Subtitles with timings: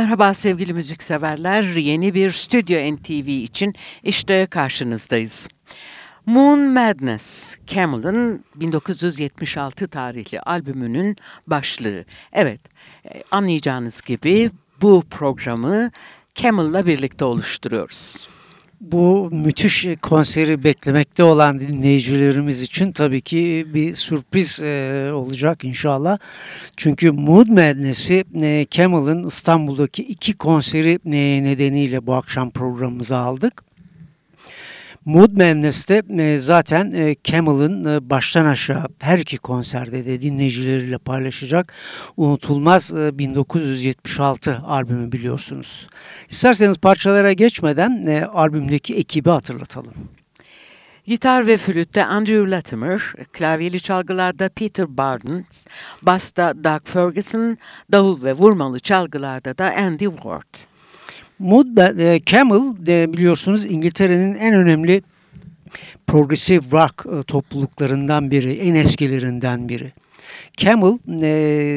[0.00, 1.62] Merhaba sevgili müzikseverler.
[1.62, 5.48] Yeni bir Stüdyo NTV için işte karşınızdayız.
[6.26, 12.04] Moon Madness, Camel'ın 1976 tarihli albümünün başlığı.
[12.32, 12.60] Evet,
[13.04, 14.50] e, anlayacağınız gibi
[14.82, 15.90] bu programı
[16.34, 18.28] Camel'la birlikte oluşturuyoruz.
[18.80, 26.18] Bu müthiş konseri beklemekte olan dinleyicilerimiz için tabii ki bir sürpriz e, olacak inşallah.
[26.76, 33.69] Çünkü Mood Madness'i e, Camel'ın İstanbul'daki iki konseri e, nedeniyle bu akşam programımıza aldık.
[35.04, 41.74] Mood Madness'te e, zaten e, Camel'ın e, baştan aşağı her iki konserde de dinleyicileriyle paylaşacak
[42.16, 45.88] unutulmaz 1976 albümü biliyorsunuz.
[46.28, 49.94] İsterseniz parçalara geçmeden albümdeki ekibi hatırlatalım.
[51.06, 53.00] Gitar ve flütte Andrew Latimer,
[53.32, 55.66] klavyeli çalgılarda Peter Barnes,
[56.02, 57.58] basta Doug Ferguson,
[57.92, 60.69] davul ve vurmalı çalgılarda da Andy Ward.
[61.40, 65.02] Mood e, Camel de biliyorsunuz İngiltere'nin en önemli
[66.06, 69.92] progressive rock e, topluluklarından biri, en eskilerinden biri.
[70.56, 71.30] Camel e,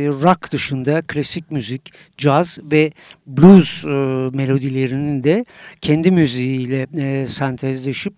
[0.08, 2.92] rock dışında klasik müzik, caz ve
[3.28, 3.90] blues e,
[4.38, 5.46] melodilerinin de
[5.82, 8.14] kendi müziğiyle e, sentezleşip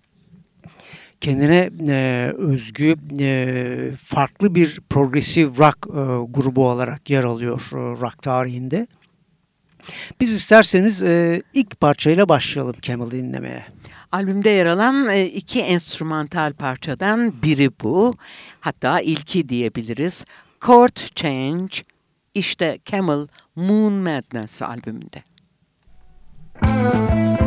[1.20, 8.22] kendine e, özgü e, farklı bir progressive rock e, grubu olarak yer alıyor e, rock
[8.22, 8.86] tarihinde.
[10.20, 13.66] Biz isterseniz e, ilk parçayla başlayalım Camel'ı dinlemeye.
[14.12, 18.14] Albümde yer alan e, iki enstrümantal parçadan biri bu.
[18.60, 20.24] Hatta ilki diyebiliriz.
[20.66, 21.76] Chord Change
[22.34, 23.26] işte Camel
[23.56, 25.22] Moon Madness albümünde.
[26.62, 27.45] Müzik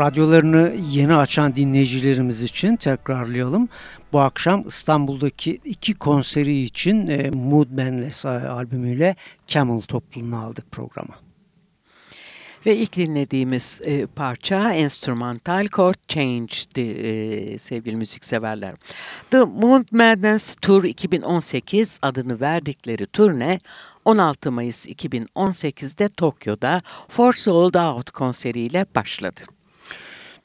[0.00, 3.68] radyolarını yeni açan dinleyicilerimiz için tekrarlayalım.
[4.12, 9.16] Bu akşam İstanbul'daki iki konseri için e, Mood Manless albümüyle
[9.46, 11.14] Camel topluluğunu aldık programa.
[12.66, 18.74] Ve ilk dinlediğimiz e, parça Instrumental Chord Change'di e, sevgili müzikseverler.
[19.30, 23.58] The Moon Madness Tour 2018 adını verdikleri turne
[24.04, 29.40] 16 Mayıs 2018'de Tokyo'da For Sold Out konseriyle başladı.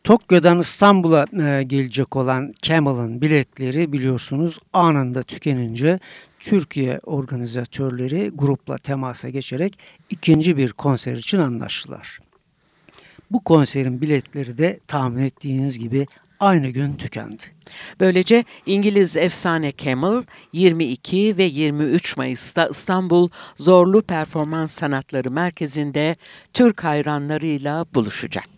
[0.06, 6.00] Tokyo'dan İstanbul'a e, gelecek olan Camel'ın biletleri biliyorsunuz anında tükenince
[6.40, 12.20] Türkiye organizatörleri grupla temasa geçerek ikinci bir konser için anlaştılar.
[13.32, 16.08] Bu konserin biletleri de tahmin ettiğiniz gibi
[16.40, 17.44] aynı gün tükendi.
[18.00, 26.16] Böylece İngiliz efsane Camel 22 ve 23 Mayıs'ta İstanbul Zorlu Performans Sanatları Merkezi'nde
[26.54, 28.55] Türk hayranlarıyla buluşacak.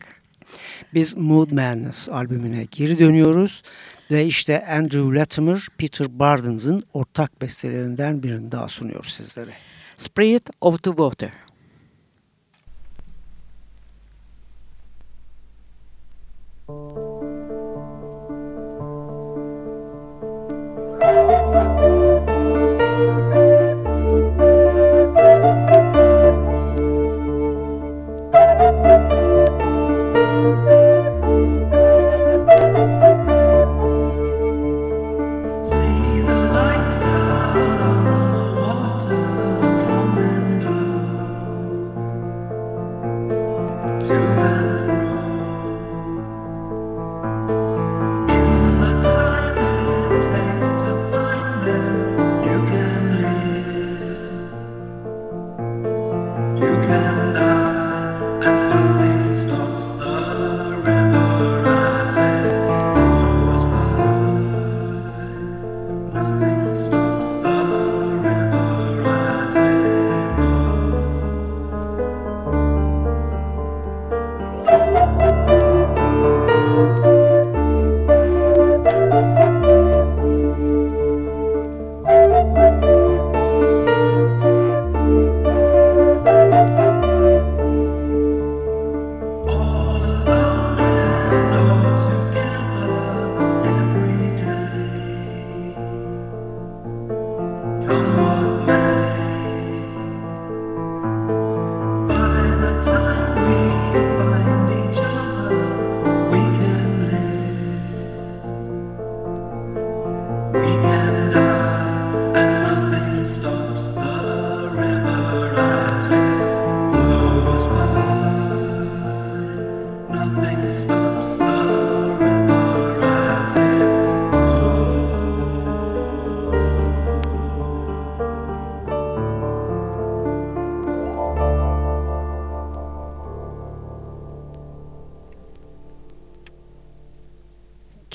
[0.93, 3.63] Biz Mood Madness albümüne geri dönüyoruz
[4.11, 9.51] ve işte Andrew Latimer, Peter Bardens'ın ortak bestelerinden birini daha sunuyoruz sizlere.
[9.95, 11.31] Spirit of the Water.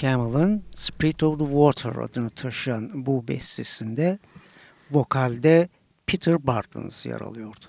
[0.03, 4.19] Camel'ın Spirit of the Water adını taşıyan bu bestesinde
[4.91, 5.69] vokalde
[6.07, 7.67] Peter Bartons yer alıyordu.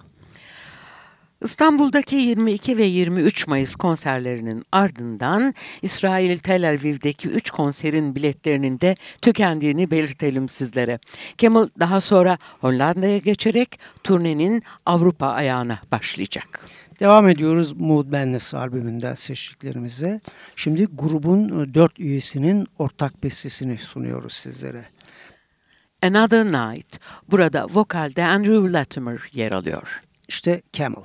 [1.42, 9.92] İstanbul'daki 22 ve 23 Mayıs konserlerinin ardından İsrail Tel Aviv'deki 3 konserin biletlerinin de tükendiğini
[9.92, 11.00] belirtelim sizlere.
[11.38, 16.70] Kemal daha sonra Hollanda'ya geçerek turnenin Avrupa ayağına başlayacak.
[17.00, 20.22] Devam ediyoruz Mood Madness albümünden seçtiklerimize.
[20.56, 24.86] Şimdi grubun e, dört üyesinin ortak bestesini sunuyoruz sizlere.
[26.04, 27.00] Another Night.
[27.32, 30.02] Burada vokalde Andrew Latimer yer alıyor.
[30.28, 31.04] İşte Camel.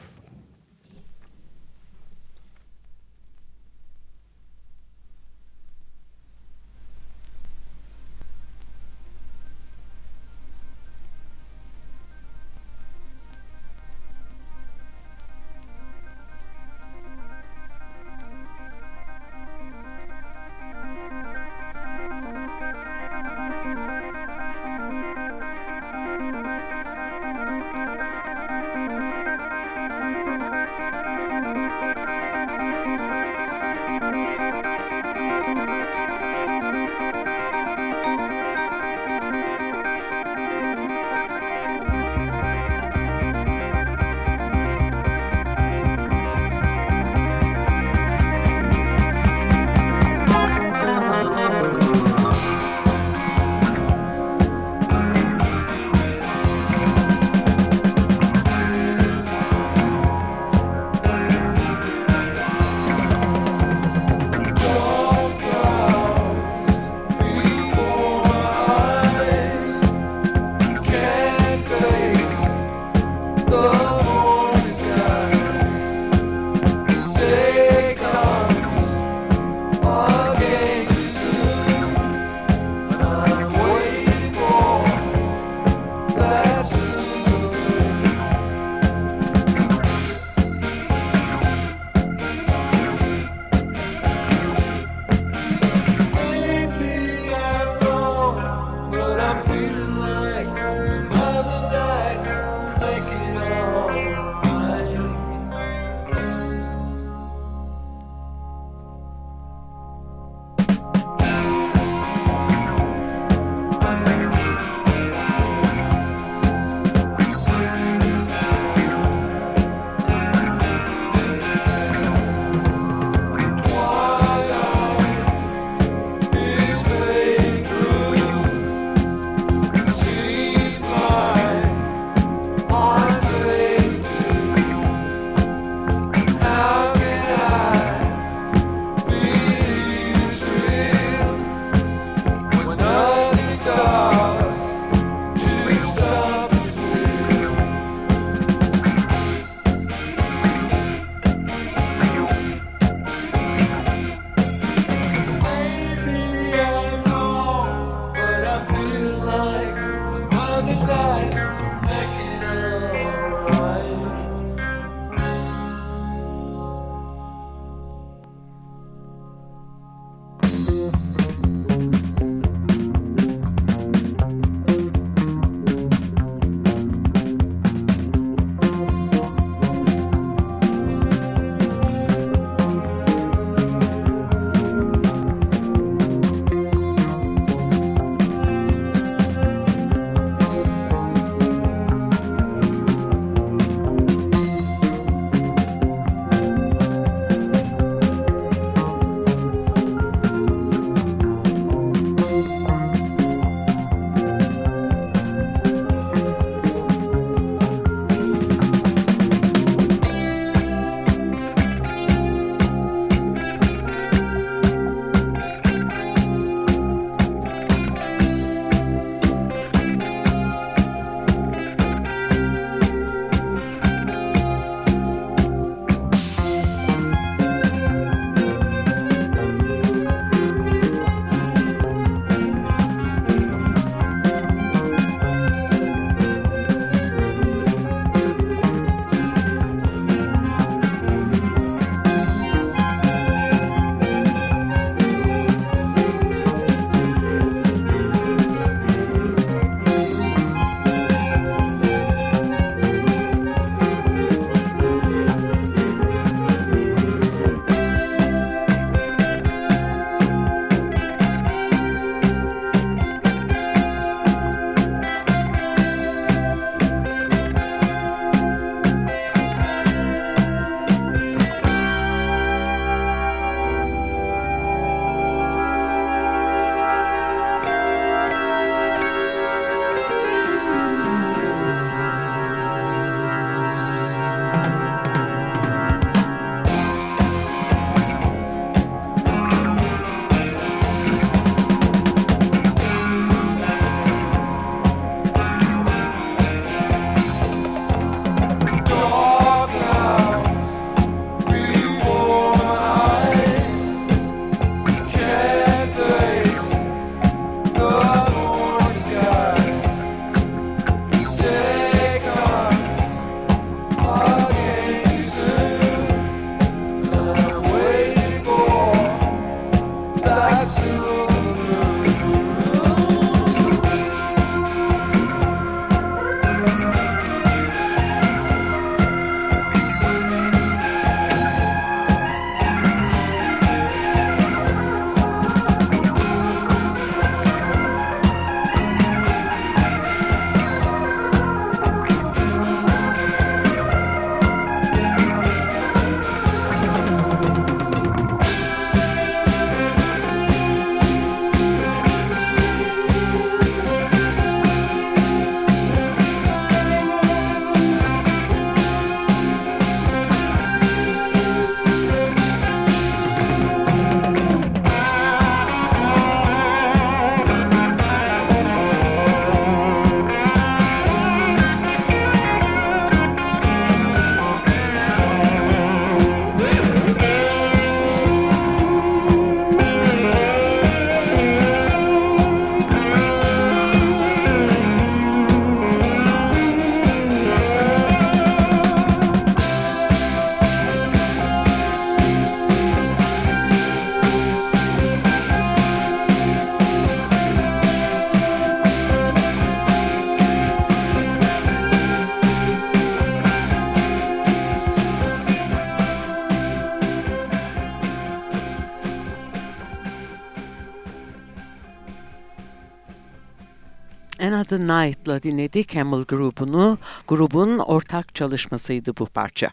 [414.88, 416.98] Night'la dinledik Camel grubunu.
[417.28, 419.70] Grubun ortak çalışmasıydı bu parça.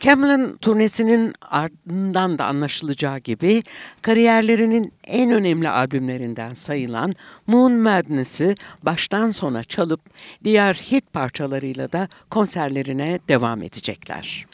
[0.00, 3.62] Camel'ın turnesinin ardından da anlaşılacağı gibi
[4.02, 7.14] kariyerlerinin en önemli albümlerinden sayılan
[7.46, 10.00] Moon Madness'ı baştan sona çalıp
[10.44, 14.46] diğer hit parçalarıyla da konserlerine devam edecekler.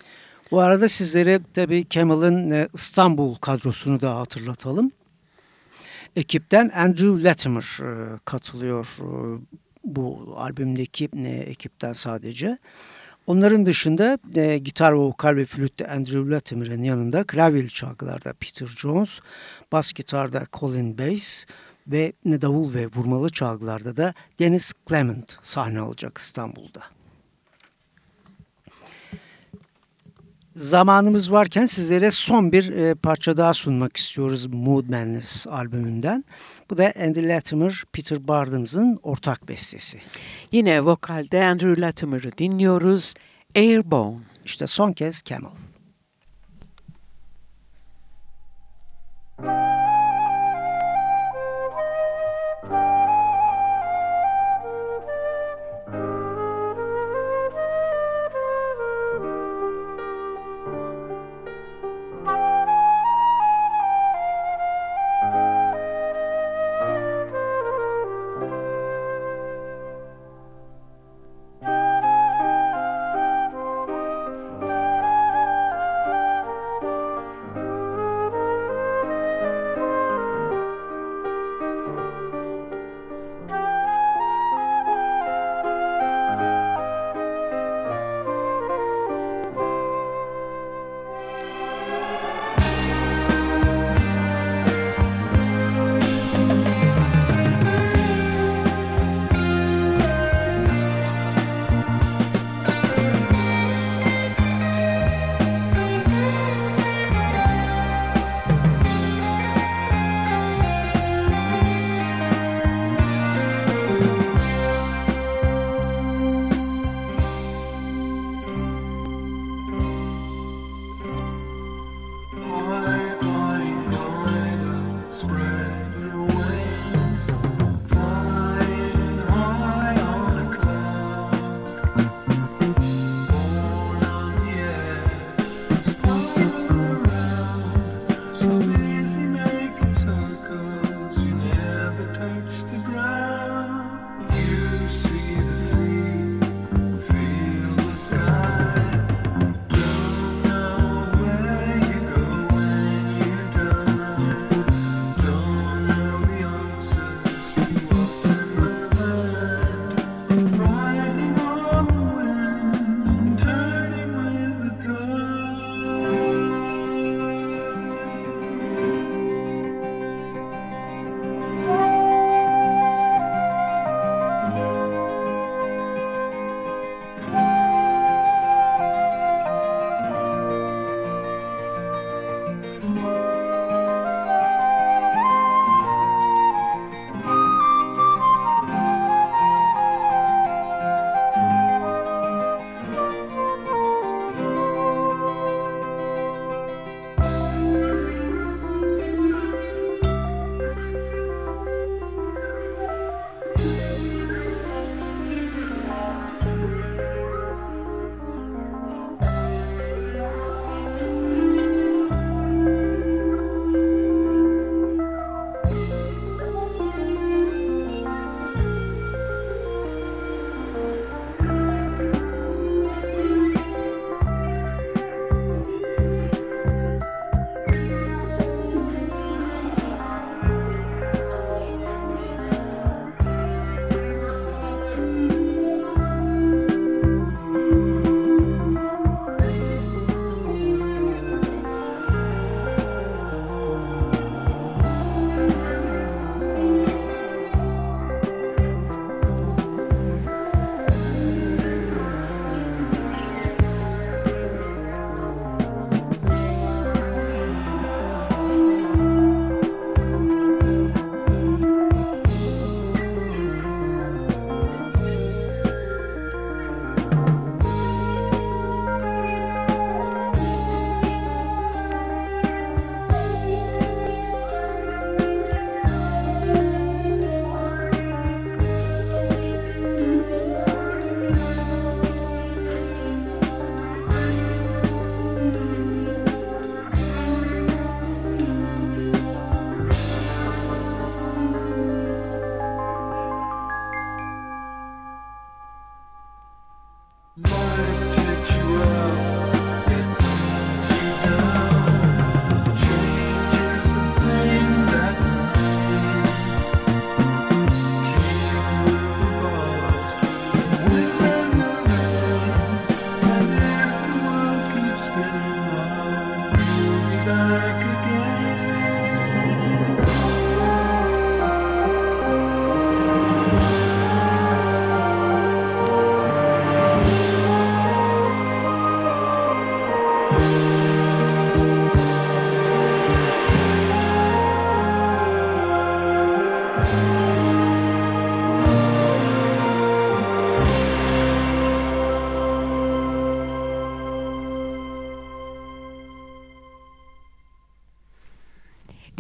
[0.51, 4.93] Bu arada sizlere tabii Camel'ın e, İstanbul kadrosunu da hatırlatalım
[6.17, 9.09] ekipten Andrew Latimer e, katılıyor e,
[9.97, 12.59] bu albümdeki e, ekipten sadece.
[13.27, 19.21] Onların dışında e, gitar, vokal ve flütte Andrew Latimer'ın yanında klavyeli çalgılarda Peter Jones,
[19.73, 21.47] bas gitarda Colin Bass,
[21.91, 27.00] ve davul ve vurmalı çalgılarda da Dennis Clement sahne alacak İstanbul'da.
[30.61, 36.25] Zamanımız varken sizlere son bir e, parça daha sunmak istiyoruz Mood Madness albümünden.
[36.71, 39.99] Bu da Andy Latimer, Peter Bardems'ın ortak bestesi.
[40.53, 43.15] Yine vokalde Andrew Latimer'ı dinliyoruz.
[43.57, 44.19] Airborne.
[44.45, 45.70] İşte son kez Camel.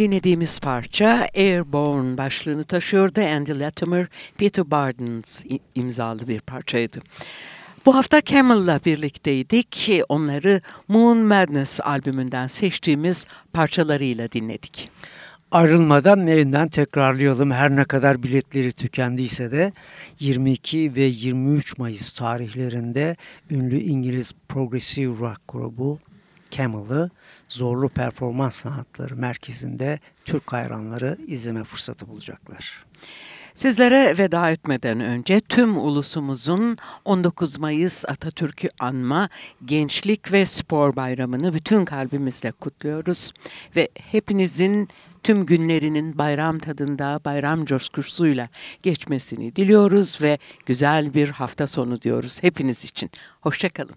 [0.00, 3.20] Dinlediğimiz parça Airborne başlığını taşıyordu.
[3.20, 4.06] Andy Latimer,
[4.38, 6.98] Peter Bardens imzalı bir parçaydı.
[7.86, 9.90] Bu hafta Camel'la birlikteydik.
[10.08, 14.90] Onları Moon Madness albümünden seçtiğimiz parçalarıyla dinledik.
[15.50, 17.50] Ayrılmadan yeniden tekrarlayalım.
[17.50, 19.72] Her ne kadar biletleri tükendiyse de
[20.20, 23.16] 22 ve 23 Mayıs tarihlerinde
[23.50, 25.98] ünlü İngiliz Progressive Rock grubu
[26.50, 27.10] Camel'ı
[27.48, 32.84] Zorlu Performans Sanatları Merkezi'nde Türk hayranları izleme fırsatı bulacaklar.
[33.54, 39.28] Sizlere veda etmeden önce tüm ulusumuzun 19 Mayıs Atatürk'ü anma
[39.64, 43.32] Gençlik ve Spor Bayramı'nı bütün kalbimizle kutluyoruz
[43.76, 44.88] ve hepinizin
[45.22, 48.48] tüm günlerinin bayram tadında, bayram coşkusuyla
[48.82, 53.10] geçmesini diliyoruz ve güzel bir hafta sonu diyoruz hepiniz için.
[53.40, 53.96] Hoşçakalın.